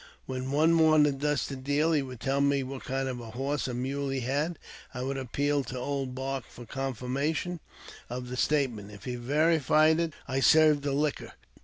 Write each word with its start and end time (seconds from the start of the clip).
When 0.25 0.49
one 0.51 0.75
wanted 0.79 1.19
thus 1.19 1.45
to 1.45 1.55
deal, 1.55 1.91
he 1.91 2.01
would 2.01 2.19
tell 2.19 2.41
me 2.41 2.63
what 2.63 2.85
kind 2.85 3.07
of 3.07 3.19
a 3.19 3.29
horse 3.29 3.67
or 3.67 3.75
mule 3.75 4.09
he 4.09 4.21
had: 4.21 4.57
I 4.95 5.03
would 5.03 5.15
appeal 5.15 5.63
to 5.65 5.77
Old 5.77 6.15
Bark 6.15 6.45
for 6.49 6.65
confirmation 6.65 7.59
of 8.09 8.27
the 8.29 8.35
statement; 8.35 8.89
if 8.91 9.03
he 9.03 9.15
verified 9.15 9.99
it, 9.99 10.13
I 10.27 10.39
served 10.39 10.81
the 10.81 10.93
liquor. 10.93 11.33